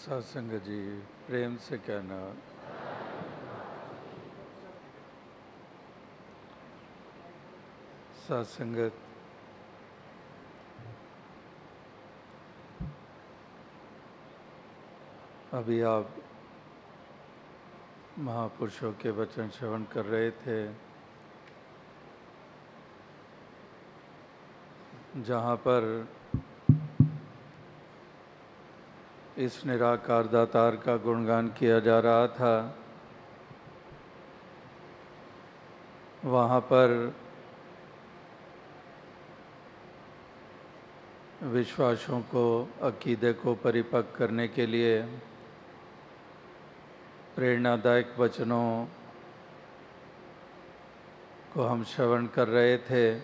[0.00, 0.80] सत्संग जी,
[1.26, 2.18] प्रेम से कहना।
[8.20, 8.94] सत्संगत
[15.52, 16.14] अभी आप
[18.18, 20.58] महापुरुषों के वचन श्रवण कर रहे थे।
[25.22, 25.90] जहाँ पर
[29.40, 32.78] इस निराकार दातार का गुणगान किया जा रहा था।
[36.24, 37.14] वहाँ पर
[41.42, 45.02] विश्वासों को, अकीदे को परिपक्व करने के लिए
[47.36, 48.86] प्रेरणादायक वचनों
[51.54, 53.18] को हम श्रवण कर रहे थे।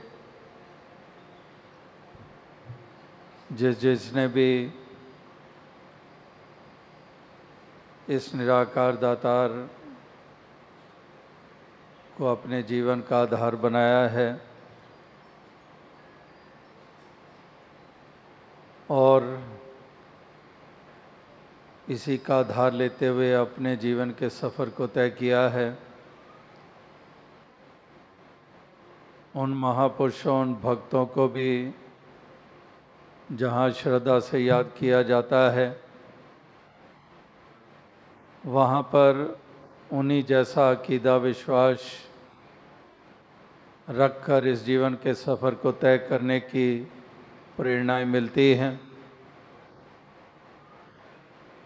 [3.53, 4.71] जिस जिसने भी
[8.09, 9.49] इस निराकार दातार
[12.19, 14.41] को अपने जीवन का आधार बनाया है
[18.91, 19.43] और
[21.89, 25.79] इसी का आधार लेते हुए अपने जीवन के सफ़र को तय किया है।
[29.37, 31.75] उन महापुरुषों, उन भक्तों को भी
[33.33, 35.86] जहाँ श्रद्धा से याद किया जाता है
[38.47, 39.39] वहाँ पर
[39.93, 41.79] उन्हीं जैसा अकीदा विश्वास
[43.91, 46.89] रखकर इस जीवन के सफ़र को तय करने की
[47.57, 48.81] प्रेरणाएँ मिलती हैं।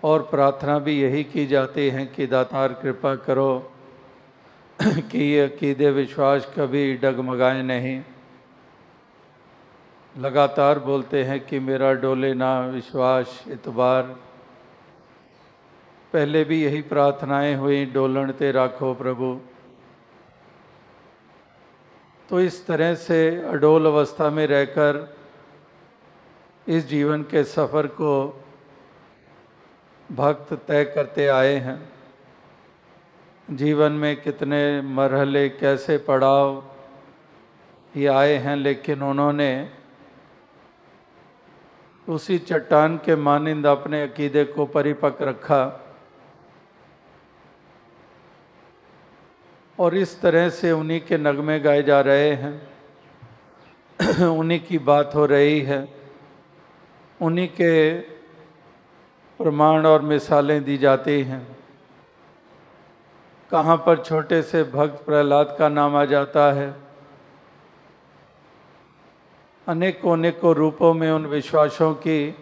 [0.04, 3.72] और प्रार्थना भी यही की जाती है कि दातार कृपा करो
[4.82, 8.02] कि ये अकीदे विश्वास कभी डगमगाए नहीं।
[10.18, 14.29] लगातार बोलते हैं कि मेरा डोले ना विश्वास, इतबार।
[16.12, 19.40] पहले भी यही प्रार्थनाएँ हुई डोलनते राखो प्रभु।
[22.28, 25.16] तो इस तरह से अडोल अवस्था में रहकर
[26.68, 28.42] इस जीवन के सफ़र को
[30.12, 31.92] भक्त तय करते आए हैं।
[33.50, 36.64] जीवन में कितने मरहले, कैसे पड़ाव
[37.96, 39.70] ये आए हैं, लेकिन उन्होंने
[42.08, 45.86] उसी चट्टान के मानिंद अपने अकीदे को परिपक्व रखा।
[49.80, 52.68] और इस तरह से उन्हीं के नगमे गाए जा रहे हैं।
[54.38, 55.88] उन्हीं की बात हो रही है।
[57.22, 58.00] उन्हीं के
[59.40, 61.56] प्रमाण और मिसालें दी जाती हैं।
[63.50, 66.74] कहाँ पर छोटे से भक्त प्रहलाद का नाम आ जाता है?
[69.68, 72.34] अनेकों अनेकों रूपों में उन विश्वासों की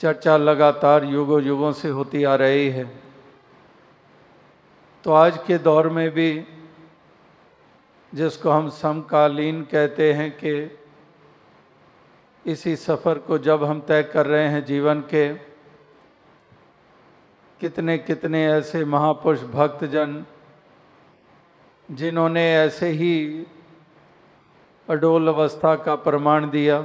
[0.00, 3.09] चर्चा लगातार युगों युगों से होती आ रही है।
[5.04, 6.44] तो आज के दौर में भी
[8.12, 10.52] जिसको हम समकालीन कहते हैं कि
[12.44, 15.28] इसी सफ़र को जब हम तय कर रहे हैं जीवन के,
[17.60, 20.24] कितने कितने ऐसे महापुरुष भक्तजन
[21.88, 23.46] जिन्होंने ऐसे ही
[24.88, 26.84] अडोल अवस्था का प्रमाण दिया,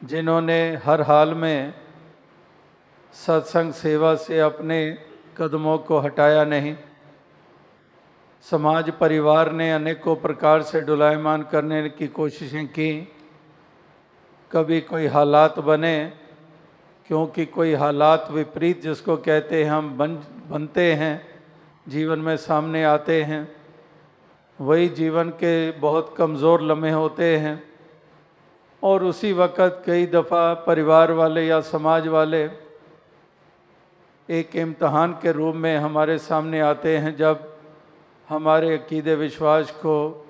[0.00, 1.74] जिन्होंने हर हाल में
[3.14, 4.78] सत्संग सेवा से अपने
[5.36, 6.74] कदमों को हटाया नहीं।
[8.44, 12.90] समाज परिवार ने अनेकों प्रकार से डुलायमान करने की कोशिशें की।
[14.50, 16.12] कभी कोई हालात बने,
[17.06, 20.14] क्योंकि कोई हालात विपरीत जिसको कहते हैं हम बन,
[20.48, 21.26] बनते हैं,
[21.88, 23.48] जीवन में सामने आते हैं,
[24.58, 27.62] वही जीवन के बहुत कमज़ोर लम्हे होते हैं।
[28.82, 32.46] और उसी वक़्त कई दफ़ा परिवार वाले या समाज वाले
[34.28, 37.56] एक इम्तहान के रूप में हमारे सामने आते हैं जब
[38.28, 40.26] हमारे अकीदे विश्वास को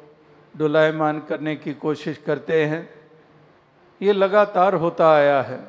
[0.56, 2.88] डुलायमान करने की कोशिश करते हैं।
[4.02, 5.60] ये लगातार होता आया है,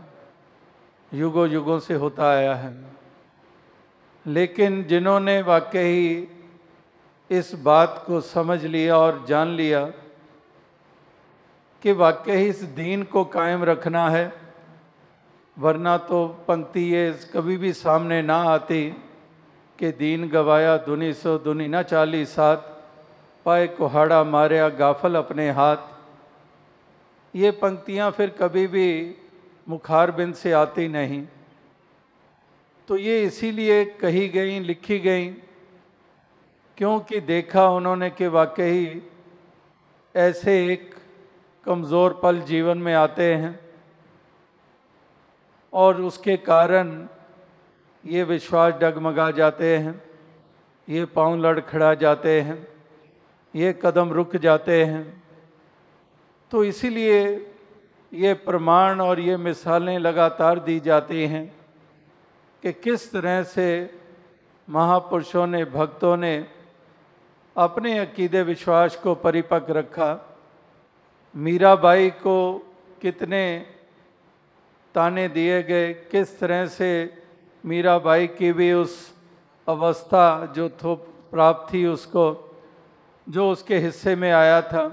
[1.13, 2.74] युगों युगों से होता आया है।
[4.27, 6.27] लेकिन जिन्होंने वाकई
[7.30, 9.86] इस बात को समझ लिया और जान लिया
[11.81, 14.44] कि वाकई इस दीन को कायम रखना है
[15.57, 18.90] वरना तो पंक्ति ये कभी भी सामने ना आती
[19.80, 22.57] कि दीन गवाया, दुनी सो दुनी न चाली साथ,
[23.46, 25.78] पाए कुहाड़ा मारिया, गाफल अपने हाथ।
[27.36, 29.16] ये पंक्तियाँ फिर कभी भी
[29.68, 31.24] मुखार मुखारबिंद से आती नहीं।
[32.88, 35.28] तो ये इसीलिए कही गई, लिखी गई,
[36.78, 39.01] क्योंकि देखा उन्होंने कि वाकई
[40.16, 40.96] ऐसे एक
[41.66, 43.64] कमज़ोर पल जीवन में आते हैं।
[45.75, 47.07] और उसके कारण
[48.04, 50.01] ये विश्वास डगमगा जाते हैं,
[50.88, 52.68] ये पाँव लड़खड़ा जाते हैं,
[53.54, 55.04] ये कदम रुक जाते हैं।
[56.51, 57.19] तो इसीलिए
[58.12, 61.45] ये प्रमाण और ये मिसालें लगातार दी जाती हैं
[62.63, 63.68] कि किस तरह से
[64.68, 66.48] महापुरुषों ने, भक्तों ने
[67.56, 70.12] अपने अकीदे विश्वास को परिपक्व रखा।
[71.36, 72.38] मीराबाई को
[73.01, 73.44] कितने
[74.95, 76.89] ताने दिए गए, किस तरह से
[77.63, 78.94] मीराबाई की भी उस
[79.68, 80.95] अवस्था जो थो
[81.31, 82.25] प्राप्त थी उसको,
[83.27, 84.88] जो उसके हिस्से में आया था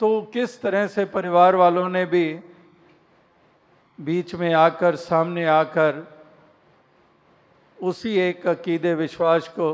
[0.00, 2.26] तो किस तरह से परिवार वालों ने भी
[3.98, 6.06] बीच में आकर, सामने आकर,
[7.78, 9.68] उसी एक अकीदे विश्वास को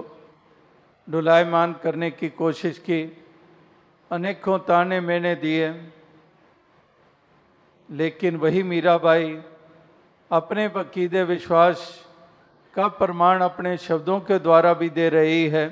[1.08, 3.02] डुलायमान करने की कोशिश की,
[4.10, 5.70] अनेकों ताने मैंने दिए।
[7.88, 9.38] लेकिन वही मीराबाई
[10.31, 11.83] अपने अकीदे विश्वास
[12.75, 15.67] का प्रमाण अपने शब्दों के द्वारा भी दे रही है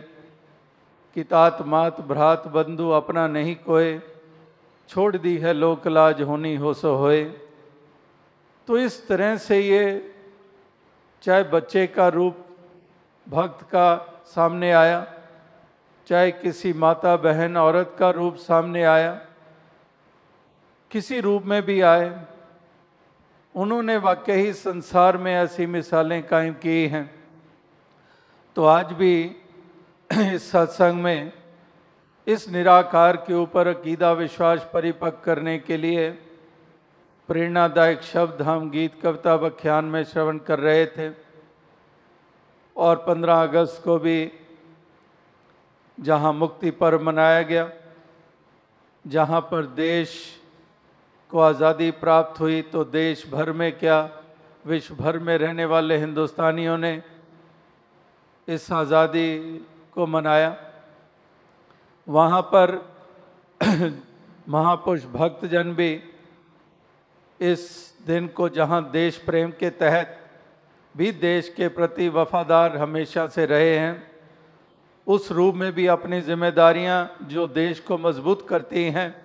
[1.16, 4.00] कि तात मात भ्रात बंधु अपना नहीं कोय
[4.88, 7.24] छोड़ दी है लोक लाज होनी हो सो होए।
[8.68, 9.84] तो इस तरह से ये
[11.22, 12.36] चाहे बच्चे का रूप
[13.26, 13.86] भक्त का
[14.26, 15.06] सामने आया,
[16.06, 19.12] चाहे किसी माता बहन औरत का रूप सामने आया
[20.94, 22.10] किसी रूप में भी आए,
[23.54, 27.06] उन्होंने वाकई संसार में ऐसी मिसालें कायम की हैं।
[28.56, 29.14] तो आज भी
[30.10, 31.32] इस सत्संग में
[32.26, 36.10] इस निराकार के ऊपर अकीदा विश्वास परिपक्व करने के लिए
[37.28, 41.10] प्रेरणादायक शब्द हम गीत कविता व्याख्यान में श्रवण कर रहे थे
[42.76, 44.30] और 15 अगस्त को भी
[45.98, 47.68] जहाँ मुक्ति पर्व मनाया गया,
[49.04, 50.16] जहाँ पर देश
[51.34, 54.10] को आज़ादी प्राप्त हुई तो देश भर में क्या,
[54.66, 57.02] विश्व भर में रहने वाले हिंदुस्तानियों ने
[58.48, 59.58] इस आज़ादी
[59.92, 60.56] को मनाया?
[62.08, 62.94] वहाँ पर
[64.48, 66.02] महापुरुष भक्तजन भी
[67.40, 70.30] इस दिन को, जहाँ देश प्रेम के तहत
[70.96, 74.12] भी देश के प्रति वफादार हमेशा से रहे हैं,
[75.06, 79.23] उस रूप में भी अपनी जिम्मेदारियाँ जो देश को मज़बूत करती हैं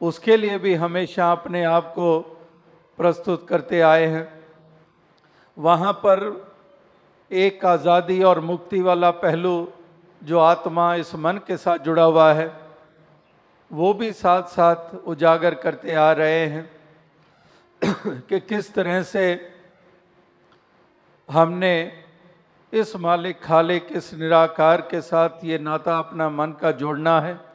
[0.00, 2.18] उसके लिए भी हमेशा अपने आप को
[2.98, 4.28] प्रस्तुत करते आए हैं।
[5.58, 6.20] वहाँ पर
[7.30, 9.72] एक आज़ादी और मुक्ति वाला पहलू
[10.22, 12.52] जो आत्मा इस मन के साथ जुड़ा हुआ है,
[13.70, 16.70] वो भी साथ साथ उजागर करते आ रहे हैं
[18.28, 19.52] कि किस तरह से
[21.30, 21.92] हमने
[22.72, 27.45] इस मालिक खालिक, इस निराकार के साथ ये नाता अपना मन का जोड़ना है।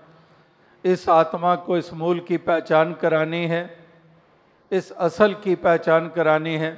[0.83, 3.63] इस आत्मा को इस मूल की पहचान करानी है,
[4.71, 6.73] इस असल की पहचान करानी है,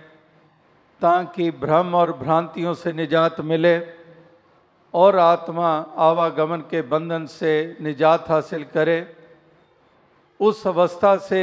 [1.02, 3.80] ताकि भ्रम और भ्रांतियों से निजात मिले
[4.94, 9.16] और आत्मा आवागमन के बंधन से निजात हासिल करे।
[10.40, 11.42] उस अवस्था से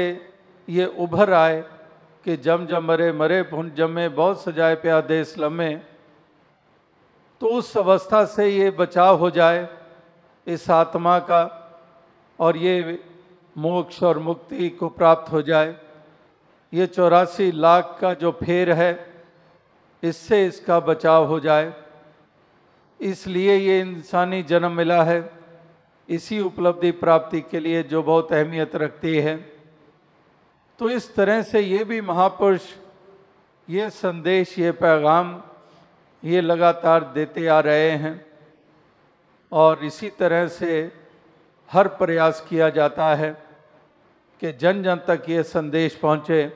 [0.69, 1.61] ये उभर आए
[2.25, 5.75] कि जम जम मरे मरे भुन जमे, बहुत सजाए प्या देश लम्हे
[7.41, 9.69] तो उस अवस्था से ये बचाव हो जाए
[10.47, 11.43] इस आत्मा का।
[12.41, 12.99] और ये
[13.59, 15.77] मोक्ष और मुक्ति को प्राप्त हो जाए।
[16.73, 18.93] ये चौरासी लाख का जो फेर है,
[20.03, 21.73] इससे इसका बचाव हो जाए।
[23.00, 25.31] इसलिए ये इंसानी जन्म मिला है,
[26.09, 29.37] इसी उपलब्धि प्राप्ति के लिए जो बहुत अहमियत रखती है।
[30.79, 32.62] तो इस तरह से ये भी महापुरुष,
[33.69, 35.41] ये संदेश, ये पैगाम,
[36.25, 38.26] ये लगातार देते आ रहे हैं।
[39.53, 41.00] और इसी तरह से
[41.73, 43.31] हर प्रयास किया जाता है
[44.43, 46.53] कि जन जन तक ये संदेश पहुँचे,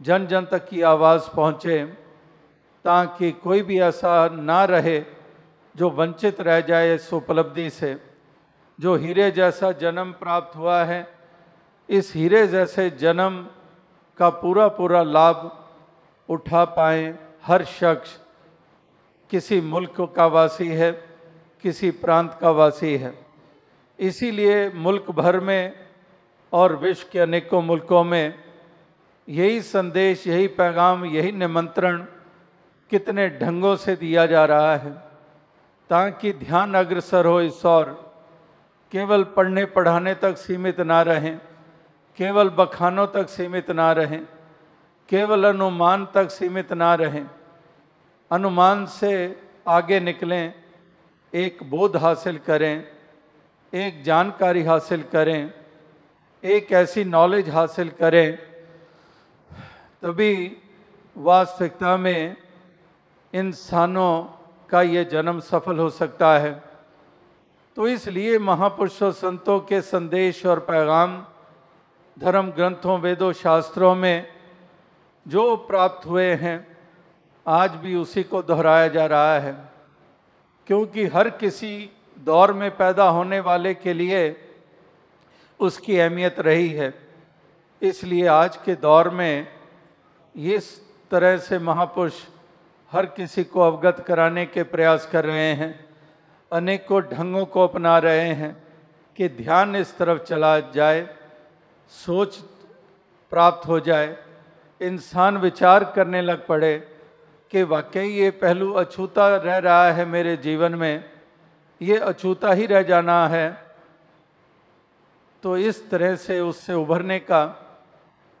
[0.00, 1.84] जन जन तक की आवाज़ पहुँचे,
[2.84, 5.04] ताकि कोई भी ऐसा ना रहे
[5.76, 7.96] जो वंचित रह जाए इस उपलब्धि से।
[8.80, 11.06] जो हीरे जैसा जन्म प्राप्त हुआ है,
[11.88, 13.46] इस हीरे जैसे जन्म
[14.18, 15.68] का पूरा पूरा लाभ
[16.28, 18.18] उठा पाए हर शख्स।
[19.30, 20.92] किसी मुल्क का वासी है,
[21.62, 23.21] किसी प्रांत का वासी है।
[23.98, 25.72] इसीलिए मुल्क भर में
[26.52, 28.34] और विश्व के अनेकों मुल्कों में
[29.28, 32.04] यही संदेश, यही पैगाम, यही निमंत्रण
[32.90, 34.90] कितने ढंगों से दिया जा रहा है,
[35.90, 37.90] ताकि ध्यान अग्रसर हो इस और
[38.92, 41.38] केवल पढ़ने पढ़ाने तक सीमित ना रहें,
[42.18, 44.20] केवल बखानों तक सीमित ना रहें,
[45.08, 47.26] केवल अनुमान तक सीमित ना रहें,
[48.30, 49.12] अनुमान से
[49.68, 50.52] आगे निकलें,
[51.32, 52.91] एक बोध हासिल करें
[53.72, 55.50] एक जानकारी हासिल करें,
[56.44, 58.36] एक ऐसी नॉलेज हासिल करें,
[60.02, 60.56] तभी
[61.16, 62.36] वास्तविकता में
[63.34, 64.24] इंसानों
[64.70, 66.62] का ये जन्म सफल हो सकता है।
[67.76, 71.24] तो इसलिए महापुरुषों, संतों के संदेश और पैगाम
[72.18, 74.26] धर्म ग्रंथों, वेदों, शास्त्रों में
[75.28, 76.76] जो प्राप्त हुए हैं,
[77.46, 79.56] आज भी उसी को दोहराया जा रहा है।
[80.66, 81.90] क्योंकि हर किसी
[82.22, 84.24] दौर में पैदा होने वाले के लिए
[85.60, 86.92] उसकी अहमियत रही है।
[87.82, 89.46] इसलिए आज के दौर में
[90.34, 92.20] इस तरह से महापुरुष
[92.92, 95.72] हर किसी को अवगत कराने के प्रयास कर रहे हैं,
[96.50, 98.56] अनेकों ढंगों को अपना रहे हैं
[99.18, 101.06] कि ध्यान इस तरफ़ चला जाए,
[101.92, 102.36] सोच
[103.32, 104.16] प्राप्त हो जाए,
[104.80, 106.76] इंसान विचार करने लग पड़े
[107.52, 111.11] कि वाकई ये पहलू अछूता रह रहा है मेरे जीवन में।
[111.82, 113.50] ये अछूता ही रह जाना है।
[115.42, 117.42] तो इस तरह से उससे उभरने का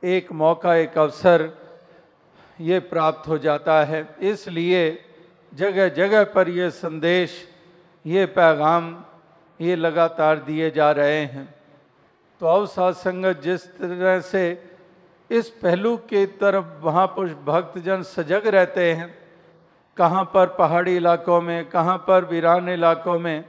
[0.02, 1.50] एक मौका, एक अवसर
[2.60, 5.04] ये प्राप्त हो जाता है। इसलिए
[5.52, 7.48] जगह जगह पर ये संदेश,
[8.06, 9.04] ये पैगाम
[9.60, 11.54] ये लगातार दिए जा रहे हैं।
[12.40, 14.70] तो अवसाद संगत जिस तरह से
[15.30, 19.21] इस पहलू के तरफ़ वहाँ पर भक्तजन सजग रहते हैं
[19.96, 23.44] कहाँ पर पहाड़ी इलाकों में, कहाँ पर वीरान इलाकों में,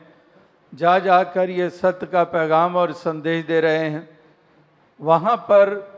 [0.74, 4.20] जा जाकर ये सत्य का पैगाम और संदेश दे रहे हैं।
[5.02, 5.94] वहाँ पर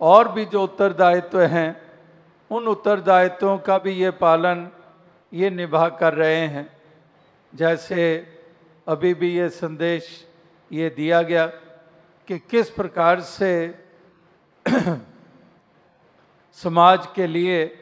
[0.00, 1.82] और भी जो उत्तरदायित्व हैं,
[2.50, 4.68] उन उत्तरदायित्वों का भी ये पालन,
[5.32, 6.80] ये निभा कर रहे हैं।
[7.54, 8.26] जैसे
[8.88, 10.26] अभी भी ये संदेश
[10.72, 11.46] ये दिया गया
[12.28, 13.74] कि किस प्रकार से
[16.52, 17.76] समाज के लिए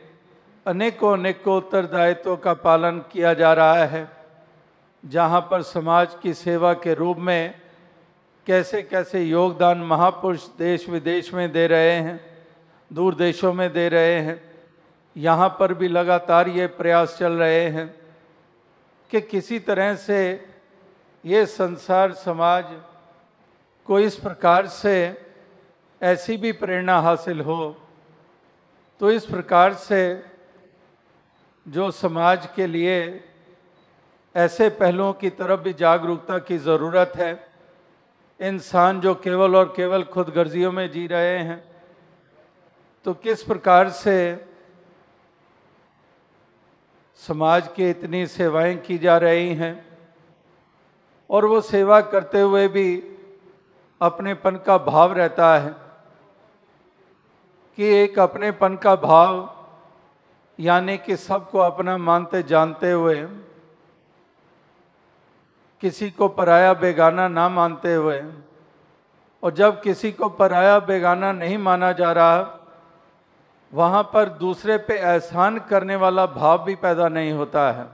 [0.69, 4.09] अनेकों अनेकों उत्तरदायित्वों का पालन किया जा रहा है,
[5.05, 7.55] जहाँ पर समाज की सेवा के रूप में
[8.47, 12.21] कैसे कैसे योगदान महापुरुष देश विदेश में दे रहे हैं,
[12.91, 14.41] दूर देशों में दे रहे हैं,
[15.17, 17.89] यहाँ पर भी लगातार ये प्रयास चल रहे हैं
[19.11, 20.21] कि किसी तरह से
[21.25, 22.65] ये संसार समाज
[23.89, 24.97] को इस प्रकार से
[26.01, 27.77] ऐसी भी प्रेरणा हासिल हो
[29.01, 30.01] तो इस प्रकार से
[31.69, 33.25] जो समाज के लिए
[34.35, 37.49] ऐसे पहलुओं की तरफ़ भी जागरूकता की ज़रूरत है।
[38.41, 41.63] इंसान जो केवल और केवल खुद गर्जियों में जी रहे हैं
[43.05, 44.17] तो किस प्रकार से
[47.21, 49.75] समाज की इतनी सेवाएँ की जा रही हैं
[51.31, 53.19] और वो सेवा करते हुए भी
[54.01, 55.75] अपनेपन का भाव रहता है
[57.79, 59.58] कि एक अपनेपन का भाव
[60.59, 63.23] यानी कि सबको अपना मानते जानते हुए,
[65.83, 68.23] किसी को पराया बेगाना ना मानते हुए,
[69.43, 72.55] और जब किसी को पराया बेगाना नहीं माना जा रहा,
[73.73, 77.87] वहाँ पर दूसरे पे एहसान करने वाला भाव भी पैदा नहीं होता है,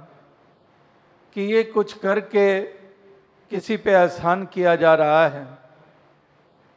[1.37, 2.61] कि ये कुछ करके
[3.51, 5.47] किसी पे एहसान किया जा रहा है,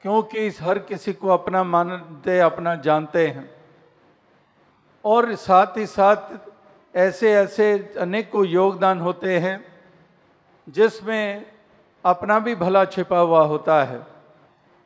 [0.03, 3.56] क्योंकि इस हर किसी को अपना मानते, अपना जानते हैं।
[5.05, 9.63] और साथ ही साथ ऐसे ऐसे अनेकों योगदान होते हैं
[10.67, 11.45] जिसमें
[12.05, 13.99] अपना भी भला छिपा हुआ होता है।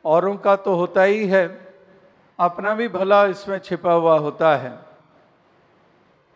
[0.04, 1.46] औरों का तो होता ही है,
[2.38, 4.72] अपना भी भला इसमें छिपा हुआ होता है।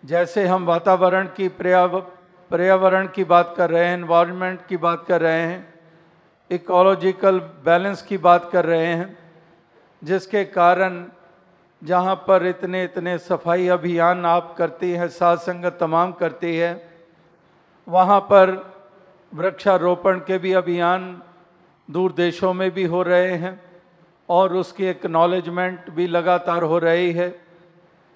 [0.02, 1.48] जैसे हम वातावरण की
[2.50, 5.74] पर्यावरण की बात कर रहे हैं इन्वायरमेंट की बात कर रहे हैं
[6.50, 9.18] इकोलॉजिकल बैलेंस की बात कर रहे हैं,
[10.02, 11.04] जिसके कारण
[11.82, 16.72] जहाँ पर इतने इतने सफ़ाई अभियान आप करती हैं साथ संगत तमाम करती है,
[17.86, 18.54] वहाँ पर
[19.32, 21.22] वृक्षारोपण के भी अभियान
[21.88, 23.60] दूर देशों में भी हो रहे हैं
[24.28, 27.28] और उसकी एक्नॉलेजमेंट भी लगातार हो रही है।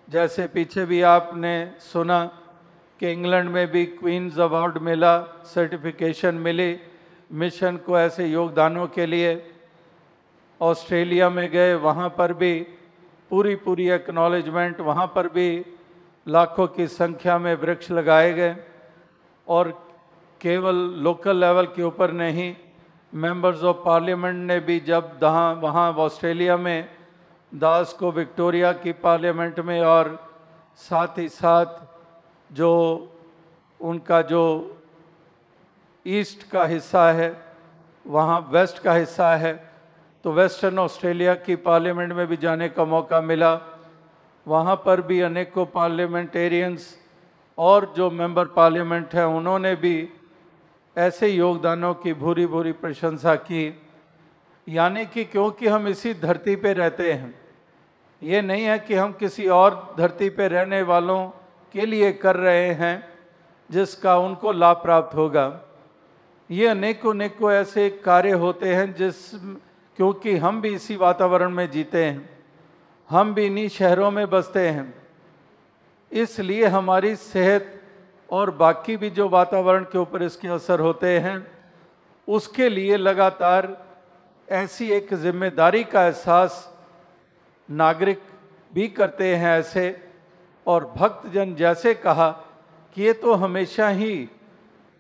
[0.08, 2.24] जैसे पीछे भी आपने सुना
[3.00, 6.76] कि इंग्लैंड में भी क्वींस अवार्ड मिला सर्टिफिकेशन मिली
[7.32, 9.30] मिशन को ऐसे योगदानों के लिए,
[10.60, 12.66] ऑस्ट्रेलिया में गए, वहाँ पर भी
[13.30, 15.64] पूरी पूरी एक्नॉलेजमेंट वहाँ पर भी
[16.28, 18.56] लाखों की संख्या में वृक्ष लगाए गए
[19.48, 19.70] और
[20.40, 22.54] केवल लोकल लेवल के ऊपर नहीं
[23.14, 26.88] मेंबर्स ऑफ़ पार्लियामेंट ने भी जब दहाँ, वहाँ ऑस्ट्रेलिया में,
[27.54, 30.30] दास को विक्टोरिया की पार्लियामेंट में और
[30.76, 31.66] साथ ही साथ
[32.52, 32.70] जो
[33.80, 34.44] उनका जो
[36.06, 37.30] ईस्ट का हिस्सा है,
[38.06, 39.69] वहाँ वेस्ट का हिस्सा है
[40.24, 43.52] तो वेस्टर्न ऑस्ट्रेलिया की पार्लियामेंट में भी जाने का मौका मिला।
[44.46, 46.96] वहाँ पर भी अनेकों पार्लियामेंटेरियंस
[47.58, 50.08] और जो मेंबर पार्लियामेंट हैं, उन्होंने भी
[50.96, 53.80] ऐसे योगदानों की भूरी भूरी प्रशंसा की।
[54.66, 57.34] यानी कि क्योंकि हम इसी धरती पे रहते हैं,
[58.22, 61.26] ये नहीं है कि हम किसी और धरती पर रहने वालों
[61.74, 63.08] के लिए कर रहे हैं,
[63.70, 65.60] जिसका उनको लाभ प्राप्त होगा।
[66.50, 69.34] ये अनेकों अनेकों ऐसे कार्य होते हैं जिस
[70.00, 72.28] क्योंकि हम भी इसी वातावरण में जीते हैं,
[73.10, 74.94] हम भी इन्हीं शहरों में बसते हैं।
[76.12, 77.66] इसलिए हमारी सेहत
[78.28, 81.46] और बाकी भी जो वातावरण के ऊपर इसके असर होते हैं,
[82.28, 83.76] उसके लिए लगातार
[84.48, 86.56] ऐसी एक ज़िम्मेदारी का एहसास
[87.68, 88.22] नागरिक
[88.72, 89.96] भी करते हैं ऐसे,
[90.66, 92.30] और भक्तजन जैसे कहा
[92.96, 94.28] कि ये तो हमेशा ही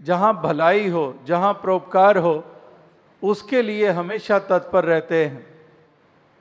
[0.00, 2.42] जहाँ भलाई हो, जहाँ परोपकार हो
[3.22, 5.46] उसके लिए हमेशा तत्पर रहते हैं।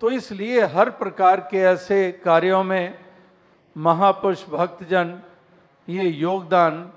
[0.02, 2.98] तो इसलिए हर प्रकार के ऐसे कार्यों में
[3.76, 5.20] महापुरुष भक्तजन
[5.88, 6.92] ये योगदान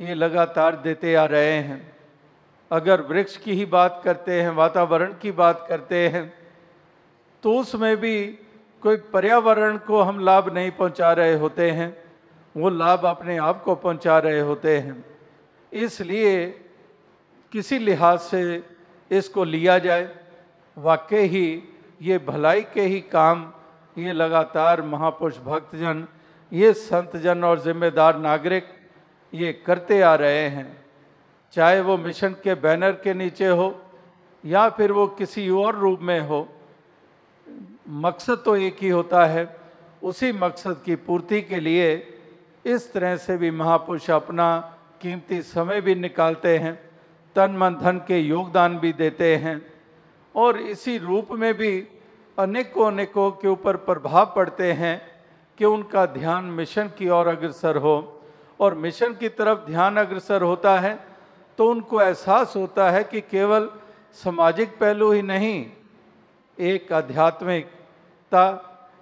[0.00, 1.80] ये लगातार देते आ रहे हैं।
[2.70, 6.32] अगर वृक्ष की ही बात करते हैं, वातावरण की बात करते हैं
[7.42, 8.26] तो उसमें भी
[8.82, 11.96] कोई पर्यावरण को हम लाभ नहीं पहुँचा रहे होते हैं,
[12.54, 15.04] वो लाभ अपने आप को पहुँचा रहे होते हैं।
[15.72, 16.46] इसलिए
[17.52, 18.42] किसी लिहाज से
[19.10, 20.08] इसको लिया जाए।
[20.76, 21.62] वाकई ही
[22.02, 23.52] ये भलाई के ही काम
[23.96, 26.06] ये लगातार महापुरुष भक्तजन,
[26.52, 28.64] ये संतजन और जिम्मेदार नागरिक
[29.32, 30.84] ये करते आ रहे हैं।
[31.54, 33.74] चाहे वो मिशन के बैनर के नीचे हो
[34.44, 36.46] या फिर वो किसी और रूप में हो,
[37.88, 39.48] मकसद तो एक ही होता है।
[40.02, 41.94] उसी मकसद की पूर्ति के लिए
[42.64, 44.58] इस तरह से भी महापुरुष अपना
[45.00, 46.78] कीमती समय भी निकालते हैं।
[47.36, 49.60] तन मन धन के योगदान भी देते हैं।
[50.34, 51.72] और इसी रूप में भी
[52.38, 55.00] अनेकों अनेकों के ऊपर प्रभाव पड़ते हैं
[55.58, 57.96] कि उनका ध्यान मिशन की ओर अग्रसर हो।
[58.60, 60.98] और मिशन की तरफ़ ध्यान अग्रसर होता है
[61.58, 63.68] तो उनको एहसास होता है कि केवल
[64.16, 65.66] सामाजिक पहलू ही नहीं,
[66.58, 68.44] एक आध्यात्मिकता,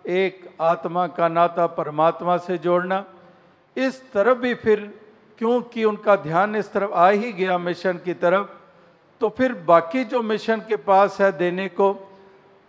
[0.07, 3.05] एक आत्मा का नाता परमात्मा से जोड़ना,
[3.77, 4.91] इस तरफ़ भी फिर
[5.39, 8.49] क्योंकि उनका ध्यान इस तरफ़ आ ही गया मिशन की तरफ़
[9.21, 11.93] तो फिर बाकी जो मिशन के पास है देने को,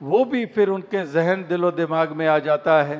[0.01, 2.97] वो भी फिर उनके जहन दिलो दिमाग में आ जाता है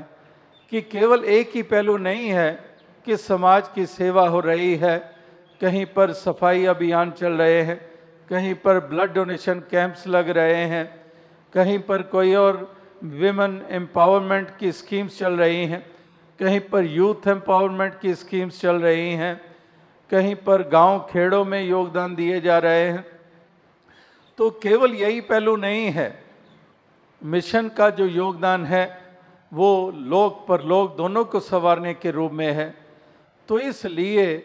[0.72, 2.52] कि केवल एक ही पहलू नहीं है
[3.08, 4.98] कि समाज की सेवा हो रही है।
[5.62, 7.78] कहीं पर सफ़ाई अभियान चल रहे हैं,
[8.30, 10.86] कहीं पर ब्लड डोनेशन कैंप्स लग रहे हैं,
[11.54, 15.86] कहीं पर कोई और विमेन एम्पावरमेंट की स्कीम्स चल रही हैं,
[16.40, 19.55] कहीं पर यूथ एम्पावरमेंट की स्कीम्स चल रही हैं।
[20.12, 23.06] कहीं पर गाँव खेड़ों में योगदान दिए जा रहे हैं।
[24.38, 26.24] तो केवल यही पहलू नहीं है।
[27.24, 29.02] मिशन का जो योगदान है,
[29.54, 32.76] वो लोक पर लोग दोनों को संवारने के रूप में है।
[33.48, 34.38] तो इसलिए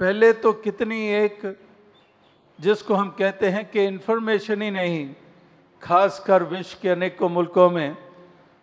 [0.00, 1.58] पहले तो कितनी एक,
[2.60, 5.14] जिसको हम कहते हैं कि इन्फॉर्मेशन ही नहीं,
[5.82, 7.96] खासकर विश्व के अनेकों मुल्कों में,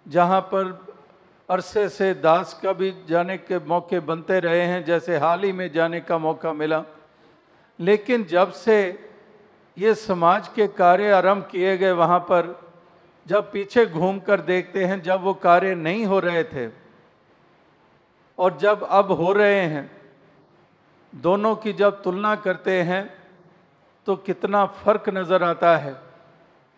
[0.07, 0.88] जहाँ पर
[1.49, 5.71] अरसे से दास का भी जाने के मौके बनते रहे हैं, जैसे हाल ही में
[5.71, 6.83] जाने का मौका मिला।
[7.79, 8.77] लेकिन जब से
[9.77, 12.55] ये समाज के कार्य आरंभ किए गए वहाँ पर,
[13.25, 16.67] जब पीछे घूम कर देखते हैं, जब वो कार्य नहीं हो रहे थे,
[18.37, 19.89] और जब अब हो रहे हैं,
[21.13, 23.03] दोनों की जब तुलना करते हैं
[24.07, 25.93] तो कितना फ़र्क नज़र आता है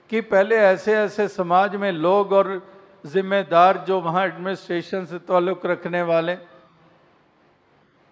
[0.10, 2.48] कि पहले ऐसे ऐसे समाज में लोग और
[3.04, 6.38] जिम्मेदार जो वहाँ एडमिनिस्ट्रेशन से ताल्लुक़ रखने वाले,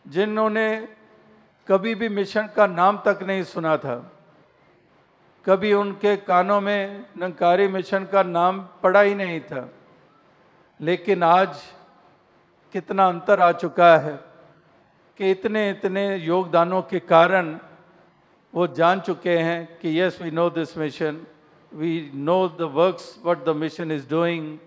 [0.06, 0.88] जिन्होंने
[1.68, 3.98] कभी भी मिशन का नाम तक नहीं सुना था,
[5.46, 9.70] कभी उनके कानों में नंकारी मिशन का नाम पड़ा ही नहीं था,
[10.80, 11.62] लेकिन आज
[12.74, 14.16] कितना अंतर आ चुका है
[15.20, 17.58] कि इतने इतने योगदानों के कारण
[18.54, 21.22] वो जान चुके हैं कि yes we know this mission
[21.72, 24.58] we know the works what the mission is doing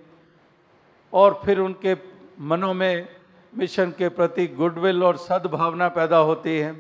[1.12, 1.96] और फिर उनके
[2.40, 3.09] मनों में,
[3.53, 6.72] मिशन के प्रति गुडविल और सद्भावना पैदा होती है।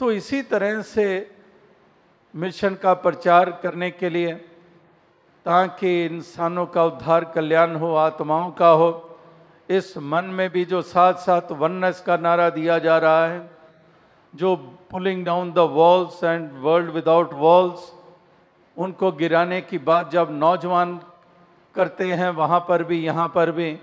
[0.00, 1.06] तो इसी तरह से
[2.34, 4.32] मिशन का प्रचार करने के लिए,
[5.46, 9.18] ताकि इंसानों का उद्धार कल्याण हो, आत्माओं का हो,
[9.68, 13.50] इस मन में भी जो साथ साथ वननेस का नारा दिया जा रहा है,
[14.34, 14.54] जो
[14.90, 17.92] pulling down the walls and world without walls
[18.76, 21.00] उनको गिराने की बात जब नौजवान
[21.76, 23.78] करते हैं, वहाँ पर भी, यहाँ पर भी।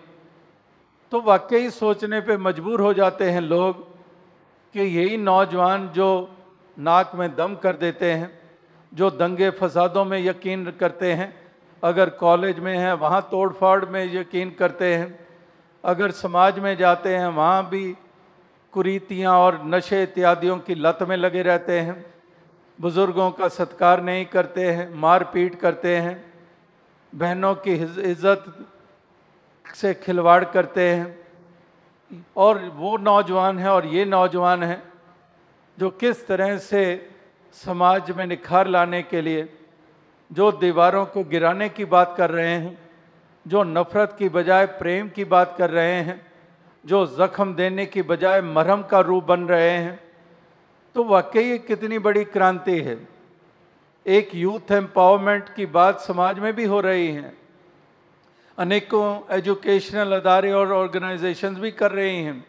[1.11, 3.81] तो वाकई सोचने पे मजबूर हो जाते हैं लोग
[4.75, 6.09] कि यही नौजवान जो
[6.77, 8.39] नाक में दम कर देते हैं,
[8.91, 11.33] जो दंगे फसादों में यकीन करते हैं,
[11.83, 15.19] अगर कॉलेज में हैं, वहाँ तोड़ फाड़ में यकीन करते हैं,
[15.83, 17.95] अगर समाज में जाते हैं, वहाँ भी
[18.73, 22.05] कुरीतियाँ और नशे इत्यादियों की लत में लगे रहते हैं,
[22.79, 26.32] बुज़ुर्गों का सत्कार नहीं करते हैं, मारपीट करते हैं
[27.13, 28.45] बहनों की इज़्ज़त
[29.75, 34.81] से खिलवाड़ करते हैं। और वो नौजवान हैं और ये नौजवान हैं
[35.77, 36.83] जो किस तरह से
[37.57, 39.47] समाज में निखार लाने के लिए,
[40.31, 42.77] जो दीवारों को गिराने की बात कर रहे हैं,
[43.45, 46.19] जो नफरत की बजाय प्रेम की बात कर रहे हैं,
[46.83, 49.99] जो जख्म देने की बजाय मरहम का रूप बन रहे हैं।
[50.95, 52.95] तो वाकई कितनी बड़ी क्रांति है।
[54.07, 57.37] एक यूथ एम्पावरमेंट की बात समाज में भी हो रही है।
[58.57, 62.45] अनेकों एजुकेशनल अदारे और ऑर्गेनाइजेशंस भी कर रही हैं।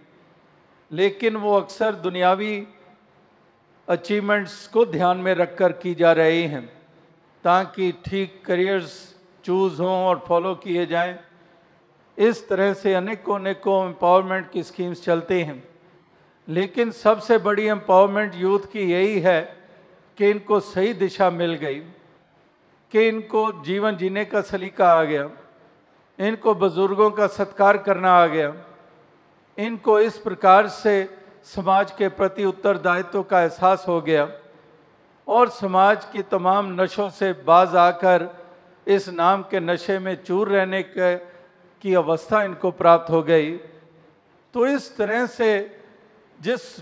[0.93, 2.67] लेकिन वो अक्सर दुनियावी
[3.88, 6.67] अचीवमेंट्स को ध्यान में रखकर की जा रही हैं,
[7.45, 9.14] ताकि ठीक करियर्स
[9.45, 11.19] चूज़ हों और फॉलो किए जाएँ।
[12.19, 15.69] इस तरह से अनेकों अनेकों एम्पावरमेंट की स्कीम्स चलती हैं।
[16.49, 19.63] लेकिन सबसे बड़ी एम्पावरमेंट यूथ की यही है
[20.18, 21.81] कि इनको सही दिशा मिल गई।
[22.92, 25.31] कि इनको जीवन जीने का सलीका आ गया।
[26.18, 28.55] इनको बुज़ुर्गों का सत्कार करना आ गया।
[29.59, 34.33] इनको इस प्रकार से समाज के प्रति उत्तरदायित्व का एहसास हो गया।
[35.29, 38.46] और समाज की तमाम नशों से बाज आकर
[38.87, 41.16] इस नाम के नशे में चूर रहने के,
[41.81, 43.57] की अवस्था इनको प्राप्त हो गई।
[44.55, 45.81] तो इस तरह से
[46.40, 46.81] जिस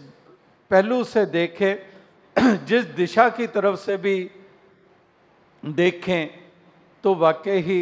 [0.70, 1.91] पहलू से देखें
[2.66, 4.30] जिस दिशा की तरफ़ से भी
[5.64, 6.26] देखें
[7.04, 7.80] तो वाकई ही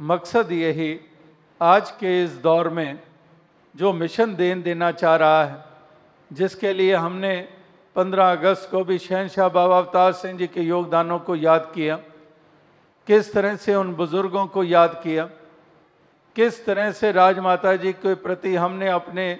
[0.00, 1.00] मकसद यही
[1.60, 2.98] आज के इस दौर में
[3.74, 5.64] जो मिशन देन देना चाह रहा है,
[6.32, 7.48] जिसके लिए हमने
[7.96, 11.96] 15 अगस्त को भी शहनशाह बाबा अवतार सिंह जी के योगदानों को याद किया।
[13.06, 15.24] किस तरह से उन बुज़ुर्गों को याद किया?
[16.36, 19.38] किस तरह से राजमाता जी के प्रति हमने अपने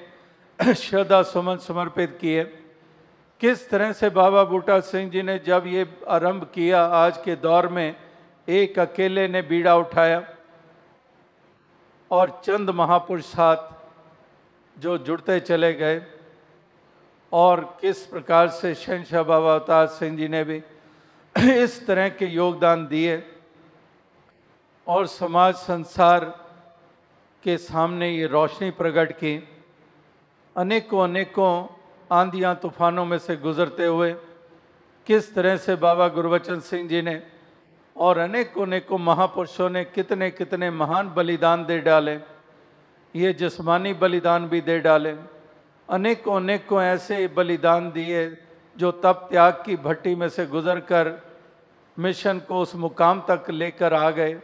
[0.74, 2.44] श्रद्धा सुमन समर्पित किए?
[3.40, 7.68] किस तरह से बाबा बूटा सिंह जी ने जब ये आरंभ किया आज के दौर
[7.68, 7.94] में,
[8.48, 10.22] एक अकेले ने बीड़ा उठाया
[12.10, 13.70] और चंद महापुरुष साथ
[14.76, 16.02] जो जुड़ते चले गए
[17.32, 20.62] और किस प्रकार से शहनशाह बाबा अवतार सिंह जी ने भी
[21.62, 23.22] इस तरह के योगदान दिए
[24.86, 26.24] और समाज संसार
[27.42, 29.36] के सामने ये रोशनी प्रकट की।
[30.56, 31.77] अनेकों अनेकों
[32.10, 34.12] आंधियाँ तूफानों में से गुजरते हुए
[35.06, 37.20] किस तरह से बाबा गुरबचन सिंह जी ने
[37.96, 42.18] और अनेकों अनेकों महापुरुषों ने कितने कितने महान बलिदान दे डाले,
[43.14, 45.14] ये जिस्मानी बलिदान भी दे डाले,
[45.88, 48.26] अनेकों अनेकों ऐसे बलिदान दिए
[48.76, 51.10] जो तप त्याग की भट्टी में से गुजर कर
[51.96, 54.34] मिशन को उस मुकाम तक लेकर आ गए।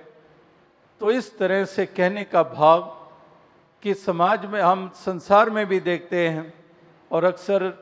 [1.01, 2.83] तो इस तरह से कहने का भाव
[3.83, 6.53] कि समाज में हम संसार में भी देखते हैं
[7.13, 7.73] और अक्सर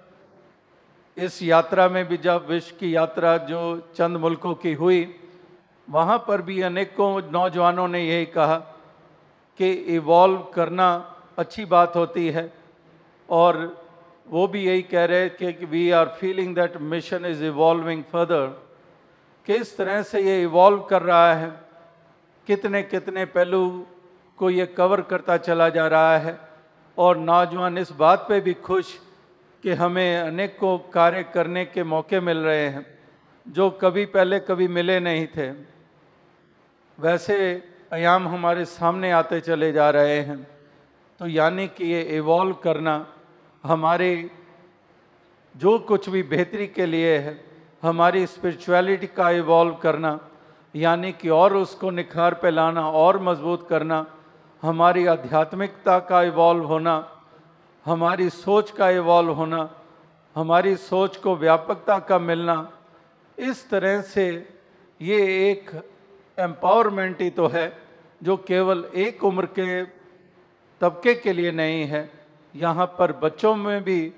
[1.16, 3.61] इस यात्रा में भी जब विश्व की यात्रा जो
[3.96, 5.14] चंद मुल्कों की हुई,
[5.90, 8.56] वहाँ पर भी अनेकों नौजवानों ने यही कहा
[9.58, 12.52] कि इवॉल्व करना अच्छी बात होती है।
[13.30, 13.85] और
[14.28, 18.46] वो भी यही कह रहे कि we are feeling that mission is evolving further
[19.46, 21.50] किस तरह से ये इवॉल्व कर रहा है।
[22.46, 23.87] कितने कितने पहलू
[24.37, 26.38] को ये कवर करता चला जा रहा है।
[26.98, 29.00] और नौजवान इस बात पे भी खुश
[29.62, 32.87] कि हमें अनेकों कार्य करने के मौके मिल रहे हैं,
[33.46, 35.51] जो कभी पहले कभी मिले नहीं थे।
[36.98, 37.37] वैसे
[37.92, 40.46] आयाम हमारे सामने आते चले जा रहे हैं।
[41.20, 43.07] तो यानी कि ये इवॉल्व करना
[43.64, 44.31] हमारे
[45.57, 47.44] जो कुछ भी बेहतरी के लिए है,
[47.83, 50.18] हमारी स्पिरिचुअलिटी का इवॉल्व करना,
[50.75, 54.07] यानी कि और उसको निखार पे लाना, और मज़बूत करना,
[54.62, 56.94] हमारी आध्यात्मिकता का इवॉल्व होना
[57.87, 59.68] हमारी सोच का इवॉल्व होना,
[60.37, 62.71] हमारी सोच को व्यापकता का मिलना,
[63.38, 64.27] इस तरह से
[65.01, 65.18] ये
[65.51, 65.71] एक
[66.38, 67.73] एम्पावरमेंट ही तो है,
[68.23, 69.83] जो केवल एक उम्र के
[70.81, 72.09] तबके के लिए नहीं है,
[72.55, 74.12] यहाँ पर बच्चों में भी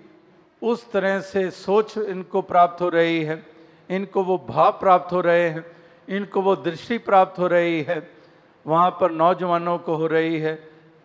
[0.62, 3.42] उस तरह से सोच इनको प्राप्त हो रही है,
[3.90, 5.64] इनको वो भाव प्राप्त हो रहे हैं,
[6.08, 8.08] इनको वो दृष्टि प्राप्त हो रही है,
[8.66, 10.54] वहाँ पर नौजवानों को हो रही है,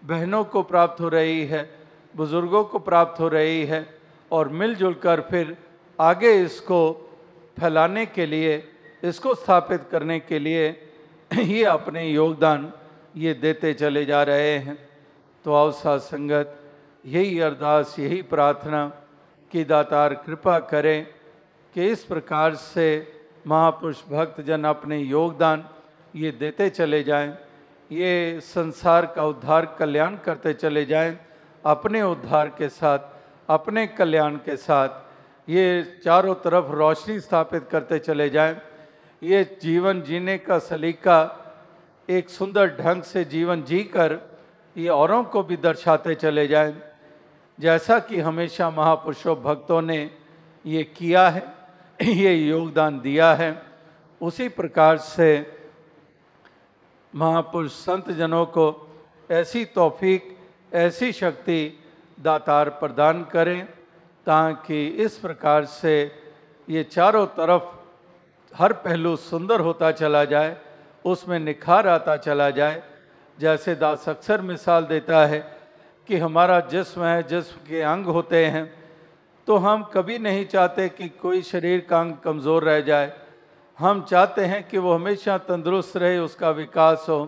[0.04, 1.79] बहनों को प्राप्त हो रही है
[2.14, 3.86] बुज़ुर्गों को प्राप्त हो रही है
[4.32, 5.56] और मिलजुल कर फिर
[6.00, 6.82] आगे इसको
[7.58, 8.64] फैलाने के लिए,
[9.04, 10.70] इसको स्थापित करने के लिए
[11.34, 12.72] ये अपने योगदान
[13.18, 14.78] ये देते चले जा रहे हैं।
[15.46, 16.56] तो साथ संगत,
[17.06, 18.86] यही अरदास, यही प्रार्थना
[19.52, 21.06] कि दातार कृपा करें
[21.76, 22.88] कि इस प्रकार से
[23.48, 25.64] महापुरुष भक्त जन अपने योगदान
[26.14, 27.32] ये देते चले जाएँ,
[27.92, 31.18] ये संसार का उद्धार, कल्याण करते चले जाएँ
[31.66, 33.00] अपने उद्धार के साथ,
[33.50, 34.90] अपने कल्याण के साथ,
[35.50, 38.56] ये चारों तरफ़ रोशनी स्थापित करते चले जाएँ।
[39.24, 41.20] ये जीवन जीने का सलीका
[42.10, 44.18] एक सुंदर ढंग से जीवन जी कर
[44.78, 46.76] ये औरों को भी दर्शाते चले जाएँ।
[47.60, 50.10] जैसा कि हमेशा महापुरुषों भक्तों ने
[50.66, 51.44] ये किया है,
[52.02, 53.62] ये योगदान दिया है,
[54.22, 55.30] उसी प्रकार से
[57.16, 58.66] महापुरुष संत जनों को
[59.32, 60.39] ऐसी तौफीक
[60.72, 61.62] ऐसी शक्ति
[62.18, 63.66] दातार प्रदान करें
[64.28, 65.96] ताकि इस प्रकार से
[66.68, 67.78] ये चारों तरफ़
[68.52, 70.56] हर पहलू सुंदर होता चला जाए,
[71.06, 72.82] उसमें निखार आता चला जाए।
[73.38, 75.40] जैसे दास अक्सर मिसाल देता है
[76.10, 78.66] कि हमारा जिस्म है, जिस्म के अंग होते हैं
[79.48, 83.12] तो हम कभी नहीं चाहते कि कोई शरीर का अंग कमज़ोर रह जाए।
[83.80, 87.20] हम चाहते हैं कि वो हमेशा तंदुरुस्त रहे, उसका विकास हो।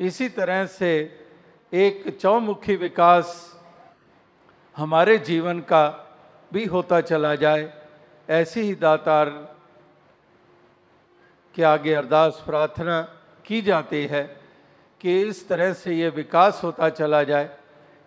[0.00, 0.90] इसी तरह से
[1.72, 3.28] एक चौमुखी विकास
[4.76, 5.86] हमारे जीवन का
[6.52, 7.72] भी होता चला जाए,
[8.28, 9.28] ऐसी ही दातार
[11.54, 13.00] के आगे अरदास प्रार्थना
[13.44, 14.22] की जाती है
[15.00, 17.48] कि इस तरह से ये विकास होता चला जाए,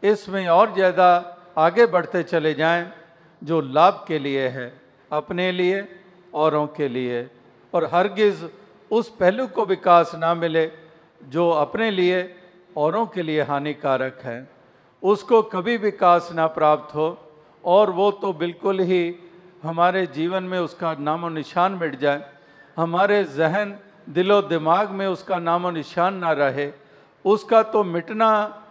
[0.03, 1.09] इसमें और ज़्यादा
[1.57, 2.91] आगे बढ़ते चले जाएँ,
[3.41, 4.71] जो लाभ के लिए है,
[5.11, 5.87] अपने लिए,
[6.33, 7.27] औरों के लिए।
[7.73, 8.45] और हरगिज़
[8.91, 10.69] उस पहलू को विकास ना मिले,
[11.23, 12.23] जो अपने लिए
[12.77, 14.49] औरों के लिए हानिकारक है।
[15.03, 17.31] उसको कभी विकास ना प्राप्त हो,
[17.65, 19.15] और वो तो बिल्कुल ही
[19.63, 22.29] हमारे जीवन में उसका नामो निशान मिट जाए।
[22.77, 26.71] हमारे जहन, दिलो, दिमाग में उसका नामो निशान ना रहे।
[27.25, 28.63] उसका तो मिटना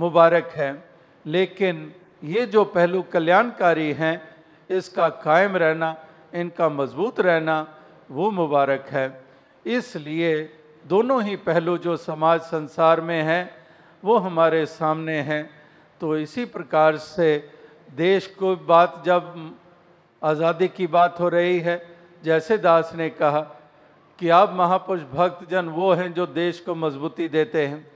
[0.00, 0.88] मुबारक है।
[1.26, 5.96] लेकिन ये जो पहलू कल्याणकारी हैं, इसका कायम रहना,
[6.34, 7.74] इनका मज़बूत रहना,
[8.10, 9.24] वो मुबारक है।
[9.66, 13.50] इसलिए दोनों ही पहलू जो समाज संसार में हैं,
[14.02, 15.48] वो हमारे सामने हैं।
[16.00, 17.36] तो इसी प्रकार से
[17.88, 19.54] देश को बात जब
[20.22, 21.80] आज़ादी की बात हो रही है,
[22.22, 23.40] जैसे दास ने कहा
[24.18, 27.86] कि आप महापुरुष भक्तजन वो हैं जो देश को मजबूती देते हैं।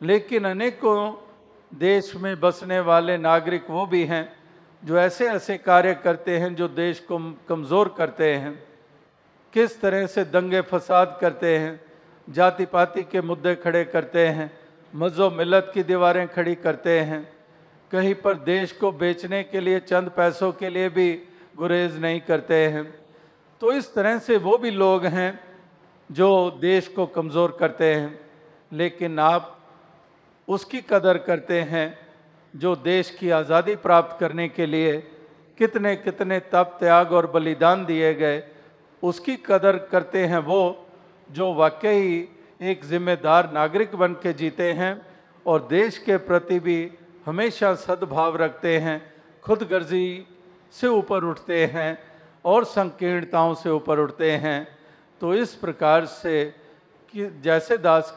[0.00, 1.12] लेकिन अनेकों
[1.72, 4.28] देश में बसने वाले नागरिक वो भी हैं
[4.82, 7.18] जो ऐसे ऐसे कार्य करते हैं जो देश को
[7.48, 8.54] कमज़ोर करते हैं,
[9.52, 11.80] किस तरह से दंगे फसाद करते हैं
[12.28, 14.50] जाति पाति के मुद्दे खड़े करते हैं
[14.92, 17.22] मज़ो मिलत की दीवारें खड़ी करते हैं।
[17.90, 21.12] कहीं पर देश को बेचने के लिए, चंद पैसों के लिए भी
[21.56, 22.84] गुरेज नहीं करते हैं।
[23.60, 25.40] तो इस तरह से वो भी लोग हैं
[26.10, 28.18] जो देश को कमज़ोर करते हैं।
[28.72, 29.50] लेकिन आप
[30.48, 31.86] उसकी कदर करते हैं
[32.54, 34.96] जो देश की आज़ादी प्राप्त करने के लिए
[35.58, 38.42] कितने कितने तप, त्याग और बलिदान दिए गए,
[39.02, 40.83] उसकी कदर करते हैं वो
[41.28, 42.28] जो वाकई
[42.60, 44.94] एक जिम्मेदार नागरिक बन के जीते हैं
[45.46, 46.90] और देश के प्रति भी
[47.26, 49.00] हमेशा सद्भाव रखते हैं
[49.42, 50.26] खुद गर्जी
[50.72, 51.98] से ऊपर उठते हैं
[52.44, 54.66] और संकीर्णताओं से ऊपर उठते हैं।
[55.20, 56.44] तो इस प्रकार से
[57.14, 58.14] कि जैसे दास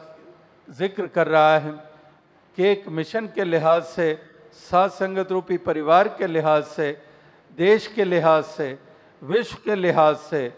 [0.68, 1.72] ज़िक्र कर रहा है
[2.58, 4.18] कि एक मिशन के लिहाज से,
[4.52, 6.90] सात संगत रूपी परिवार के लिहाज से,
[7.58, 8.78] देश के लिहाज से,
[9.22, 10.52] विश्व के लिहाज से,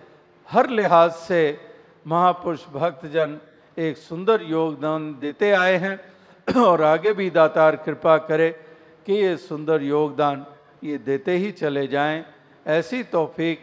[0.49, 1.70] हर लिहाज से
[2.11, 3.39] महापुरुष भक्तजन
[3.77, 5.97] एक सुंदर योगदान देते आए हैं
[6.67, 8.51] और आगे भी दातार कृपा करे
[9.07, 10.45] कि ये सुंदर योगदान
[10.85, 12.25] ये देते ही चले जाएँ।
[12.67, 13.59] ऐसी तौफीक,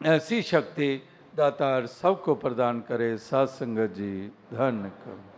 [0.00, 0.90] ऐसी शक्ति
[1.36, 4.12] दातार सबको प्रदान करे। सात संगत जी,
[4.52, 5.33] धन्य करो।